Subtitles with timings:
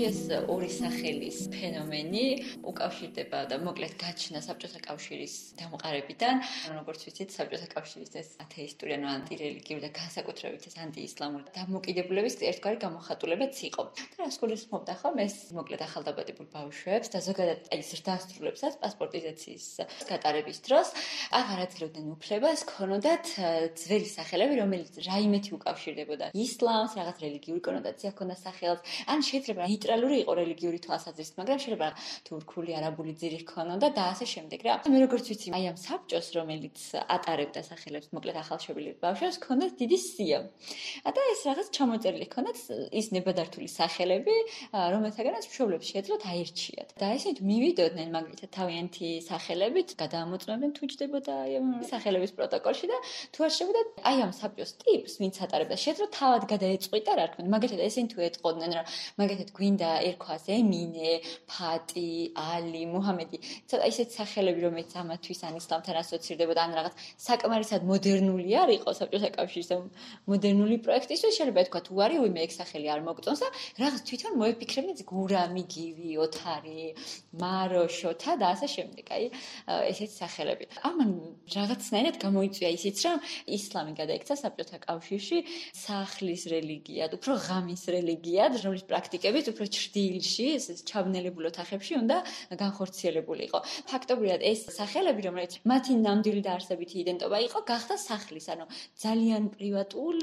[0.00, 2.24] შემთხვევაში ეს ორი სახელის ფენომენი
[2.64, 6.36] უკავშირდება და მოკლედ გაჩნდა საბჭოთა კავშირის დამყარებიდან.
[6.80, 13.54] როგორც ვიცით, საბჭოთა კავშირის ეს ათეისტური ან ანტირელიგიური და განსაკუთრებით ეს ანტიისლამური დამოკიდებულების ერთგვარი გამოხატულებაც
[13.68, 13.82] იყო.
[13.92, 19.66] და რას გულისხმობდა ხომ ეს მოკლედ ახალდაბადებულ ბავშვებს და ზოგადად აი ზრდასრულებსაც პასპორტიზაციის
[20.08, 20.88] გატარების დროს
[21.40, 23.26] აღარ აძლევდნენ უფლებას ქონოდათ
[23.76, 28.80] ძველი სახელები, რომელიც რაიმეთი უკავშირდებოდა ისლამს, რაღაც რელიგიური კონოტაცია ჰქონდა სახელს,
[29.10, 31.88] ან შეიძლება ნეიტრალური იყო რელიგიური თვალსაზრისით, მაგრამ შეიძლება
[32.22, 34.74] თურქული, არაბული ძირი ჰქონოდა და ასე შემდეგ რა.
[34.86, 36.78] მე როგორც ვიცი, აი ამ საბჭოს, რომელიც
[37.10, 40.38] ატარებდა სახელებს, მოკლედ ახალშობილი ბავშვებს, ჰქონდა დიდი სია.
[41.10, 42.58] და ეს რაღაც ჩამოწერილი ჰქონდათ
[42.94, 44.36] ის ნებადართული სახელები,
[44.70, 46.88] რომელთაგანაც მშობლებს შეეძლოთ აირჩიათ.
[47.00, 52.98] და ესეთ მივიდოდნენ მაგალითად თავიანთი სახელებით, გადაამოწმებდნენ თუ ჯდებოდა აი ამ სახელების პროტოკოლში და
[53.34, 57.52] თუ არ შევიდა აი ამ საბჭოს ტიპს, ვინც ატარებდა, შეეძლოთ თავად გადაეწყვიტა რა თქმა უნდა,
[57.56, 58.82] მაგალითად ესენი თუ ეტყოდნენ რა,
[59.20, 61.12] მაგალითად გვინდა ერქვას ემინე,
[61.50, 63.38] ფატი, ალი, მუჰამედი,
[63.70, 66.94] ცოტა ისეთ სახელები, რომელიც ამათვის ან ისლამთან ასოცირდებოდა, ან რაღაც
[67.26, 69.70] საკმარისად მოდერნული არ იყო საბჭოთა კავშირის
[70.30, 73.48] მოდერნული პროექტისთვის, შეიძლება თქვა თუ არის უიმე ეგ სახელი არ მოგწონს და
[73.80, 76.84] რაღაც თვითონ მოეფიქრებინეთ გურამი, გივი, ოთარი,
[77.40, 79.04] მაროშოთა და ასე შემდეგ.
[79.10, 79.24] აი
[79.90, 80.64] ესეთი სახელები.
[80.88, 81.10] ამან
[81.54, 83.18] რაღაცნაირად გამოიწვია ისიც, რომ
[83.56, 85.38] ისლამი გადაიქცა საბჭოთა კავშირში
[85.74, 92.16] სახლის რელიგიად, უფრო ღამის რელიგიად, რომლის პრაქტიკებით უფრო ჭრდილში, ეს ჩაბნელებულ ოთახებში უნდა
[92.62, 93.58] განხორციელებული იყო.
[93.90, 98.64] ფაქტობრივად ეს სახელები, რომელიც მათი ნამდვილი დაარსებითი იდენტობა იყო, გახდა სახლის, ანუ
[99.04, 100.16] ძალიან პრივატულ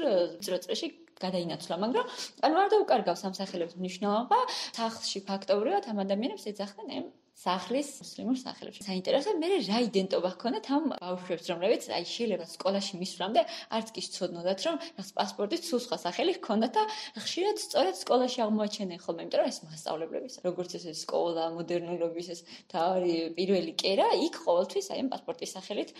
[0.44, 2.06] წრეწრეში გადაინაცვლა, მაგრამ
[2.46, 4.38] ანუ არ დაუკარგავს ამ სახელებს მნიშვნელობა,
[4.78, 7.04] სახლში ფაქტობრივად ამ ადამიანებს ეძახდნენ
[7.38, 8.82] სახლის მუსლიმურ სახლებში.
[8.82, 13.42] საინტერესო მე რა იდენტობა ჰქონდათ ამ ბავშვებს, რომლებიც აი შეიძლება სკოლაში მისვლამდე
[13.78, 16.82] არც კი შეცოდნოდათ, რომ რაღაც პასპორტის სულ სხვა სახელი ჰქონდათ და
[17.22, 22.40] ხშირად სწორედ სკოლაში აღმოაჩენენ ხოლმე, იმიტომ რომ ეს მასშტაბლებლებიც, როგორც ეს სკოლა, მოდერნულობის ეს
[22.74, 25.90] თავი პირველი კერა, იქ ყოველთვის აი ამ პასპორტის სახელით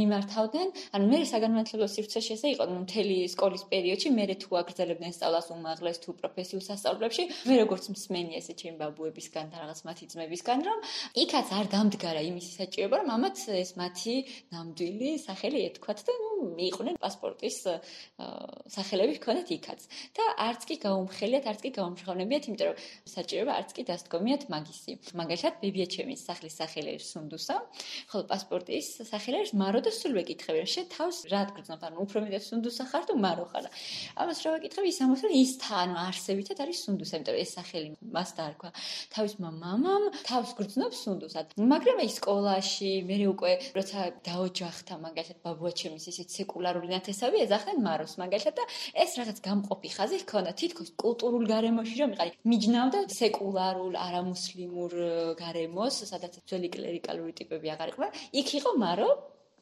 [0.00, 0.68] მიმართავდნენ.
[0.96, 5.98] ანუ მე საგანმანათლებლო სივრცეში ესე იყო, ნუ მთელი სკოლის პერიოდში მე თუ აგრძელებდნენ სწავლას უმაღლეს
[6.00, 10.78] თუ პროფესიულ სასწავლებლებში, მე როგორც მსმენი ესე ჩემი ბაბუებისგან და რაღაც მათი ძმებისგან, რომ
[11.22, 14.14] იქაც არ დამდგარა იმის საჭიროება, რომ ამათ ეს მათი
[14.54, 17.56] ნამდვილი სახელი ეთქვათ და მიიყვნენ პასპორტის
[18.70, 19.80] სახელები ჰქონდათ იქაც.
[20.16, 22.76] და არც კი გაუმხელიათ, არც კი გაუმშღავნებიათ, იმიტომ რომ
[23.14, 24.92] საჭიროება არც კი დასდგომიათ მაგისი.
[25.20, 27.56] მაგალითად, ბებიაჩემის სახლის სახელი სუნდუსა,
[28.10, 32.42] ხოლო პასპორტის სახელი მარო და სულ ვეკითხები, რომ შენ თავს რა გრძნობ, ანუ უფრო მეტად
[32.46, 33.64] სუნდუსა ხარ თუ მარო ხარ?
[34.20, 37.88] ამას რა ვეკითხები, ის ამას რომ ის თან არსებითად არის სუნდუსა, იმიტომ რომ ეს სახელი
[38.16, 38.70] მას დაარქვა
[39.12, 41.52] თავის მამამ, თავს გრძნ გრძნობს სუნდუსად.
[41.72, 48.54] მაგრამ აი სკოლაში მე უკვე როცა დაოჯახთა მაგალითად ბაბუაჩემის ისეთ სეკულარული ნათესავი ეძახდნენ მაროს მაგალითად
[48.60, 50.50] და ეს რაღაც გამყოფი ხაზი ჰქონდა.
[50.60, 52.36] თითქოს კულტურულ გარემოში რომ იყარი.
[52.44, 54.92] მიჯნავდა სეკულარულ არამუსლიმურ
[55.40, 58.10] გარემოს სადაც ძველი კლერიკალური ტიპები აღარ იყვნენ.
[58.36, 59.08] იქ იყო მარო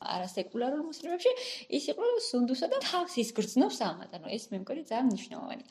[0.00, 1.32] არასეკულარულ მუსლიმებში
[1.77, 5.65] ის იყო სუნდუსა და თავს ის გრძნობს ამათ ანუ ეს მე მგონი ძალიან მნიშვნელოვანი.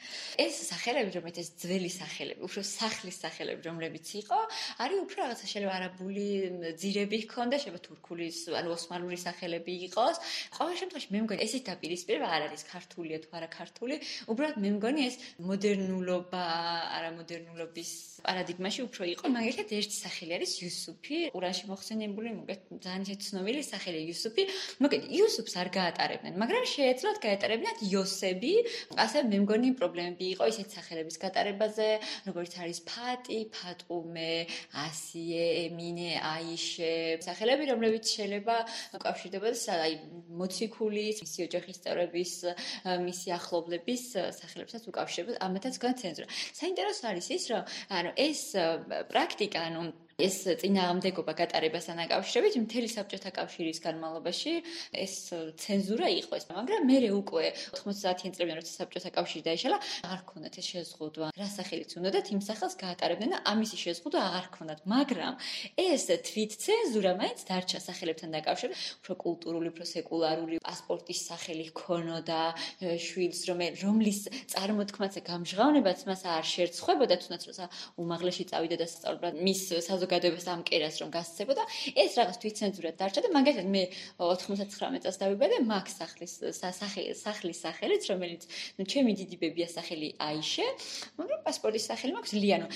[0.45, 4.39] ეს სახელები რომელიც ეს ძველი სახელები უფრო სახლის სახელები რომლებიც იყო
[4.83, 6.27] არის უფრო რაღაცა შეიძლება არაბული
[6.81, 8.25] ძირები ჰქონდა შეიძლება თურქული
[8.59, 10.15] ანუ ოსმალური სახელები იყოს.
[10.57, 13.95] ყოველ შემთხვევაში მე მგონი ესეთ დაპირისპირება არ არის ქართულია თუ არა ქართული
[14.31, 15.15] უბრალოდ მე მგონი ეს
[15.49, 16.43] მოდერნულობა
[16.97, 17.89] არამოდერნულობის
[18.23, 19.23] პარადიგმაში უფრო იყო.
[19.37, 24.43] მაგალითად ერთი სახელი არის იუსუფი ყურანში მოხსენებული მოგეთ ძალიან ცნობილი სახელი იუსუფი
[24.83, 28.53] მოკლედ იუსუფს არ გაატარებდნენ, მაგრამ შეეძლოთ გაეტარებინათ იოსები.
[29.03, 31.89] ასე მე მგონი პრობლემები იყო ისეთ სახელების გატარებაზე,
[32.29, 34.35] როგორც არის ფატი, ფატუმე,
[34.85, 36.93] ასიე, ემინე, აიშე,
[37.25, 38.55] სახელები, რომლებიც შეიძლება
[39.01, 39.93] უკავშირდებოდეს აი
[40.39, 42.33] მოციქულის, მისი ოჯახის წევრების,
[43.07, 44.03] მისი ახლობლების
[44.39, 46.27] სახელებსაც უკავშირდებოდა, ამათაც გან ცენზურა.
[46.53, 47.63] საინტერესო არის ის, რომ
[47.97, 48.41] ანუ ეს
[49.09, 49.81] პრაქტიკა, ანუ
[50.21, 54.53] ეს წინააღმდეგობა გატარებასთან დაკავშირებით მთელი საბჭოთა კავშირის განმავლობაში
[54.93, 55.15] ეს
[55.57, 56.45] ცენზურა იყო ეს.
[56.53, 61.27] მაგრამ მე უკვე 90-იან წლებიდან როცა საბჭოთა კავშირი დაიშალა აღარ ქონდათ ეს შეზღუდვა.
[61.33, 65.33] რა სახელიც უნდათ იმ სახელს გაატარებდნენ და ამისი შეზღუდვა აღარ ქონდათ მაგრამ
[65.81, 68.77] ეს თვით ცენზურა მაინც დარჩა სახელებთან დაკავშირებით.
[69.01, 72.41] უფრო კულტურული უფრო სეკულარული პასპორტის სახელი ქონოდა
[73.01, 73.41] შვილს
[73.81, 74.19] რომლის
[74.53, 77.65] წარმოთქმაც გამჟღავნებაც მას არ შეერცხვებოდა თუნდაც როცა
[78.03, 79.61] უმაღლეში წავიდა და სწავლა მის
[80.13, 81.63] საზოგადოებას ამ კერას რომ გასცებოდა,
[81.97, 83.83] ეს რაღაც თვითცენზურად დარჩა და მაგალითად მე
[84.21, 86.33] 99 წელს დავიბადე მაგ სახლის
[87.17, 88.41] სახლის სახელით, რომელიც
[88.77, 90.67] ნუ ჩემი დიდი ბებია სახელი აიშე,
[91.17, 92.67] მაგრამ პასპორტის სახელი მაქვს ლიანო.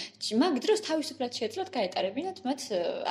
[0.42, 2.60] მაგ დროს თავისუფლად შეეძლოთ გაეტარებინათ მათ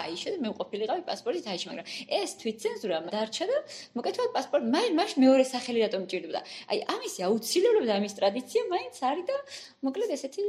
[0.03, 1.87] აიშე და მე ყოფილიყავი პასპორტით აიშე, მაგრამ
[2.19, 3.57] ეს თვითცენზურა დარჩა და
[3.95, 6.41] მოკეთებად პასპორტი მაინც მაშ მეორე სახელი რატომ ჭირდება?
[6.71, 9.37] აი ამისი აუცილებლობა და ამის ტრადიცია მაინც არის და
[9.87, 10.43] მოკლედ ესეთი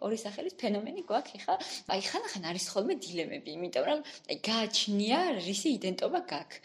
[0.00, 1.54] ორი სახელის ფენომენი გვაქვს ხა?
[1.90, 4.00] აი ხანახან არის ხოლმე დილემები, იმიტომ რომ
[4.46, 6.58] გააჩნია რისი იდენტობა გაქვს.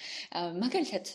[0.64, 1.06] მაგალითად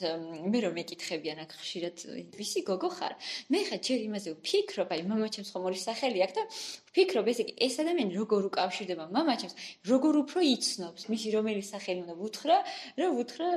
[0.53, 1.97] მე რომ მეკითხებიან აქ ხშირად
[2.39, 3.15] ვისი გოგო ხარ?
[3.51, 6.43] მე ხა ჯერ იმაზე ვფიქრობ, აი მამაჩემს ხომ ორი სახელი აქვს და
[6.91, 9.55] ვფიქრობ ესე იგი ეს ადამიანი როგორ უკავშირდება მამაჩემს,
[9.91, 12.57] როგორ უფრო იცნობს მისი რომელი სახელი უნდა ვუთხრა,
[13.01, 13.49] რომ ვუთხრა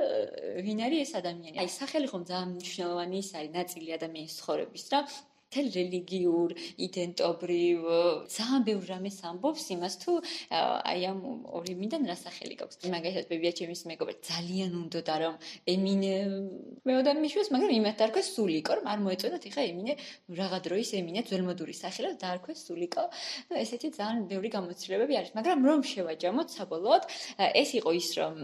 [0.64, 1.56] ვინ არის ეს ადამიანი.
[1.62, 5.00] აი სახელი ხომ ძალიან მნიშვნელოვანი ის არის ნაწილი ადამიანის ცხოვრების რა.
[5.54, 6.50] თელ რელიგიურ,
[6.86, 7.78] იდენტობრივ,
[8.34, 10.12] ძალიან ბევრ რამეს ამბობს იმას თუ
[10.50, 11.20] აი ამ
[11.58, 12.82] ორი მინდან რა სახელი გაქვს.
[12.94, 15.34] მაგალითად, ბებია ჩემის მეგობარი ძალიან უნდოდა რომ
[15.74, 16.14] ემინე
[16.88, 19.92] მეოდა მიშვეს, მაგრამ იმათ დარქვეს სულიკო, რომ არ მოეწონათ ეხა ემინე
[20.40, 23.04] რაღა დროის ემინე ძველმოდური სახელი და დარქვეს სულიკო.
[23.48, 27.02] ნუ ესეთი ძალიან ბევრი გამოცდილებები არის, მაგრამ რომ შევაჯამოთ საბოლოოდ,
[27.62, 28.34] ეს იყო ის რომ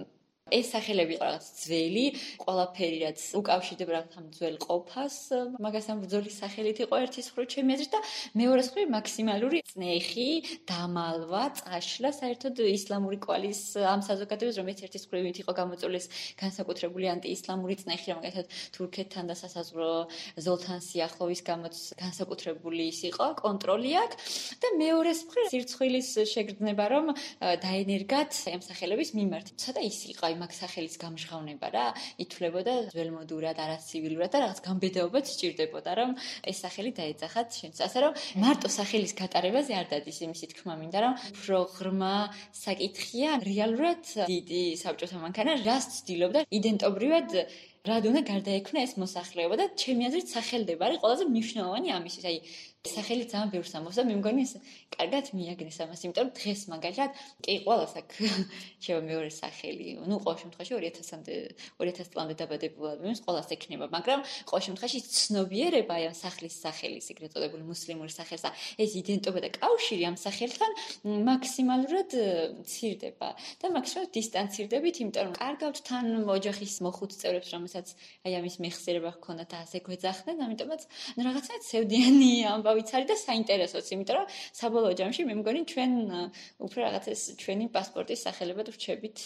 [0.51, 2.07] ეს სახელები იყო რაღაც ძველი,
[2.43, 5.17] ყველაფერი რაც უკავშირდება რაღაც ამ ძველ ყოფას,
[5.63, 8.01] მაგასთან ბრძოლის სახელით იყო ერთის ხრო ჩემი აზრით და
[8.41, 10.31] მეორე ხრო მაქსიმალური წნეხი,
[10.71, 16.07] დამალვა, წაშლა საერთოდ ისლამური კვალის ამ საზოგადოებას რომ ერთის ხრო ვით იყო გამოწვლის
[16.43, 19.91] განსაკუთრებული ანტიისლამური წნეხი, მაგალითად თურქეთთან და სასაზღვრო
[20.41, 24.25] ზოლთან სიახლოვის გამოც განსაკუთრებული ის იყო კონტროლი აქვს
[24.63, 27.07] და მეორე ხრო სირცხვილის შეგრძნება რომ
[27.65, 29.47] დაენერგათ ამ სახელების მიმართ.
[29.61, 31.87] ცოტა ის იყო აი მაგ სახელის გამჟღავნება რა
[32.25, 36.11] ითვლებოდა ძველმოდურად არაცივილურად და რაღაც გამბედაობაც სჭირდებოდა რომ
[36.51, 37.79] ეს სახელი დაეძახათ შენს.
[37.87, 38.13] ასე რომ
[38.45, 42.15] მარტო სახელის გატარებაზე არ დადის იმისი თქმა მინდა რომ უფრო ღრმა
[42.65, 43.31] საკითხია.
[43.51, 44.03] რეალურად
[44.33, 46.41] დიდი საბჭოთა მანქანა რას ცდილობდა?
[46.59, 47.29] იდენტობრივად
[47.89, 52.37] რად უნდა გარდაექმნა ეს მოსახლეობა და ჩემი აზრით სახელდება არის ყველაზე მნიშვნელოვანი ამისთვის აი
[52.81, 54.53] სახელი ძალიან ბევრს ამბობს და მე მგონი ეს
[54.97, 57.11] კარგად მიაგნეს ამას, იმიტომ რომ დღეს მაგალითად
[57.45, 58.09] კი ყოველას აქ
[58.85, 59.87] შევა მეორე სახელი.
[60.09, 61.35] ნუ ყოველ შემთხვევაში 2000-მდე
[61.77, 67.31] 2000 წლამდე დაბადებულა მე ყოველას ექნება, მაგრამ ყოველ შემთხვევაში ცნობიერება აი ამ სახლის სახელის ეგრეთ
[67.37, 68.49] წოდებული მუსლიმური სახელსა,
[68.81, 70.71] ეს იდენტობა და კავშირი ამ სახელთან
[71.29, 72.11] მაქსიმალურად
[72.65, 73.29] ცირდება
[73.61, 77.93] და მაქსიმალურად დისტანცირდებით, იმიტომ რომ კარგავთ თან ოჯახის მოხუც წევრებს, რომელსაც
[78.27, 80.83] აი ამის მეხსიერება ჰქონდათ და ასე გვეძახდნენ, ამიტომაც
[81.23, 84.27] რაღაცა ცევდიანი ამ ამბავიც არის და საინტერესოც, იმიტომ რომ
[84.61, 85.93] საბოლოო ჯამში მე მგონი ჩვენ
[86.67, 89.17] უფრო რაღაც ეს ჩვენი პასპორტის სახელებად ვრჩებით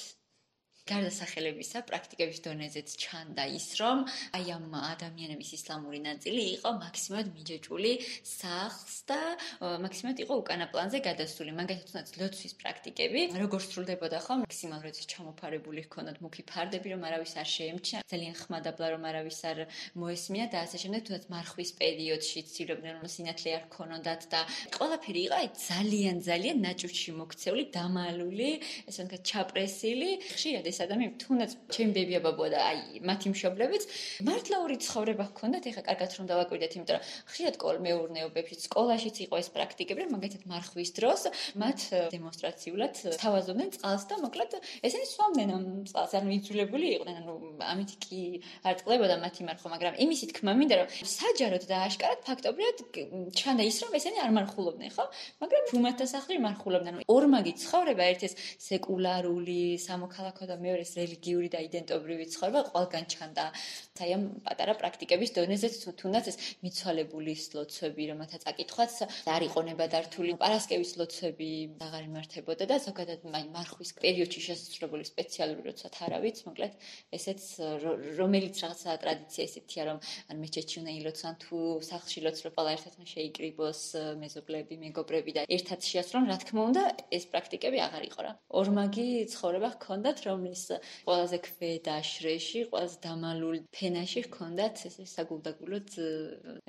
[0.84, 4.04] გარდასახელებისა პრაქტიკების დონეზეც ჩანდა ის, რომ
[4.36, 7.92] აი ამ ადამიანების ისლამური ნაწილი იყო მაქსიმალურად მიჯეჭული
[8.28, 9.20] სახლს და
[9.80, 11.50] მაქსიმალურად იყო უკანა პლანზე გადასული.
[11.56, 17.48] მაგალითად, თუნდაც ლოცვის პრაქტიკები, როგორ სრულდებოდა ხო, მაქსიმალურად ჩამოფარებული ჰქონდათ მუქი ფარდები, რომ არავის არ
[17.54, 19.58] შეემჩნია, ძალიან ხმადაბლა რომ არავის არ
[19.96, 24.40] მოესმია და ასე შემდეგ, თუნდაც მარხვის პერიოდში ცდილობდნენ რომ სინათლე არ ქონოდათ და
[24.76, 28.50] ყველაფერი იყო აი ძალიან ძალიან ნაჭუჭი მოქცეული, დამალული,
[28.88, 30.10] ესე ვთქვათ, ჩაპრესილი.
[30.34, 33.82] ხშირად ეს ადამიანი თუნდაც ჩემი ბებია ბაბუა და აი მათი მშობლებიც
[34.26, 39.34] მართლა ორი ცხოვრება ჰქონდათ ეხა კარგად რომ დავაკვირდეთ იმიტომ რომ ხიად კოლ მეურნეობებში სკოლაშიც იყო
[39.38, 41.22] ეს პრაქტიკები მაგალითად მარხვის დროს
[41.62, 41.78] მათ
[42.14, 44.52] დემონსტრაციულად თავაზობდნენ წყალს და მოკლედ
[44.84, 47.34] ესენი სვამდნენ ამ წყალს ანუ იძულებული იყვნენ ანუ
[47.70, 48.20] ამით კი
[48.66, 52.76] არ წყლებოდა მათი მარხვა მაგრამ იმისი თქმა მინდა რომ საჯაროდ და აშკარად ფაქტობრივად
[53.38, 55.04] ჩანდა ის რომ ესენი არ მარხულობდნენ ხო?
[55.42, 56.94] მაგრამ უმათთა სახლი მარხულობდნენ.
[57.14, 58.34] ორმაგი ცხოვრება ერთ ეს
[58.66, 63.44] სეკულარული სამოქალაქო და მეორე რელიგიური და იდენტობრივი ცხოვრება ყველგან ჩანდა.
[64.04, 65.68] აი ამ პატარა პრაქტიკების დონეზე
[66.00, 68.92] თუნდაც ეს მიცვალებული ლოცვები, რომ მათაც აკითხვაც
[69.34, 70.30] არ იყო ნებადართული.
[70.44, 71.50] პარასკევის ლოცვები
[71.86, 76.72] აღარ იმართებოდა და ზოგადად აი მარხვის პერიოდში შესაძლებელი სპეციალური როცა თარავით, მოკლედ
[77.16, 77.42] ესეც
[78.18, 79.98] რომელიც რაღაცა ტრადიცია ესეთია, რომ
[80.30, 81.56] ან მეჩეთში უნდა ილოცან თუ
[81.90, 83.80] სახლში ლოცვა ყველა ერთად შეიკრიბოს
[84.22, 86.82] მეზობლები, მეგობრები და ერთად შეასრულონ, რა თქმა უნდა,
[87.16, 88.32] ეს პრაქტიკები აღარ იყო რა.
[88.60, 90.16] ორმაგი ცხოვრება ჰქონდათ,
[90.54, 90.62] რომლის
[91.04, 95.88] ყველაზე ქვედა შრეში, ყველაზე დამალულ ფენაში ჰქონდათ ეს საგულდაგულოდ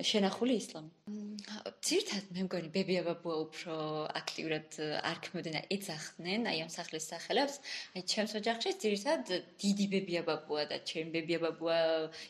[0.01, 0.89] შენახული ისლამი.
[1.35, 3.75] ცირთად მე მგონი ბებია ბაბუა უფრო
[4.19, 4.77] აქტიურად
[5.09, 7.55] არ ქმნიდნენ და ეძახდნენ აი ამ სახლის სახელებს.
[7.95, 11.77] აი ჩემს ოჯახში ცირთად დიდი ბებია ბაბუა და ჩემი ბებია ბაბუა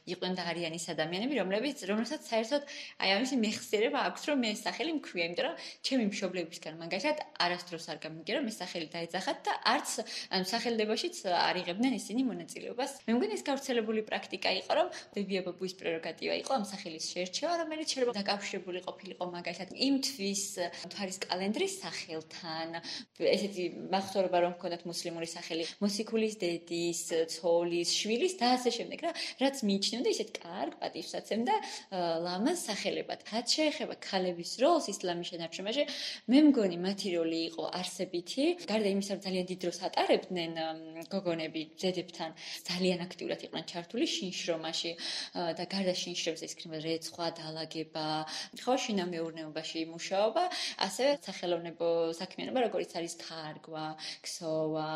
[0.09, 2.63] იყვნენ და არიან ის ადამიანები, რომლებიც რომელსაც საერთოდ
[3.03, 7.97] აი ამისი მეხსიერება აქვს, რომ მე სახელი მქვია, იმიტომ რომ ჩემი მშობლებისგან მაგალითად არასდროს არ
[8.05, 9.89] გამიგერო მე სახელი დაეძახათ და არც
[10.33, 12.91] ანუ სახელდებაშიც არიღებდნენ ისინი მონაწილეობას.
[13.05, 17.87] მე მგონი ეს გავრცელებული პრაქტიკა იყო, რომ ბებია ბაბუის პრეროგატივა იყო ამ სახელის შერჩევა, რომელიც
[17.91, 20.43] შეიძლება დაკავშირებული ყოფილიყო მაგ მაგალითად იმ თვის
[20.89, 22.69] თვარის კალენდრის სახელთან.
[23.21, 29.55] ესეთი მახსოვრობა რომ მქონდათ მუსლიმური სახელი მოსიქულის დედის ცოლის შვილის და ასე შემდეგ რა რაც
[29.69, 31.55] მიიჩნეოდა ისეთ კარგ პატივსაცემ და
[32.25, 33.19] ლამას სახელებად.
[33.29, 35.83] რაც შეეხება ქალების როლს ისლამის შენარჩუნებაში
[36.33, 38.43] მე მგონი მათი როლი იყო არსებითი.
[38.65, 40.51] გარდა იმისა რომ ძალიან დიდ დროს ატარებდნენ
[41.13, 42.29] გოგონები ძედებთან
[42.65, 44.91] ძალიან აქტიურად იყვნენ ჩართული შინშრომაში.
[45.57, 48.07] და გარდა შინშრომის ის ქრება რეცხვა დალაგება
[48.65, 50.43] ხო შინამეურნეობაში მუშაობა
[50.85, 51.89] ასევე სახელოვნებო
[52.19, 53.85] საქმიანობა როგორც არის თარგვა
[54.25, 54.89] ქსოვა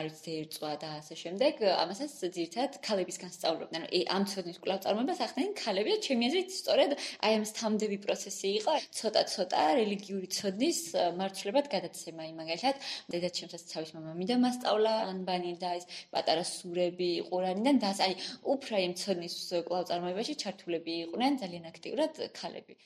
[0.00, 3.86] არის ძერწვა და ასე შემდეგ ამასაც ძირთად ქალებისგან სწავლობდნენ
[4.16, 6.96] ამ ცოდნის კვლავ წარმოებას ახდენენ ქალები და ჩემი აზრით სწორედ
[7.26, 10.80] აი ამ სტამდები პროცესი იყო ცოტა ცოტა რელიგიური ცოდნის
[11.20, 15.84] მარცვლებად გადაცემა იმ მაგალითად დედაჩემსაც თავის მამა მინდა მასწავლა ანბანი და ეს
[16.14, 18.18] პატარა სურები ყურანიდან და აი
[18.54, 19.36] უფრა იმ ცოდნის
[19.68, 22.83] კვლავ წარმოებაში ჩართულები იყვნენ ძალიან აქტიურად ქალები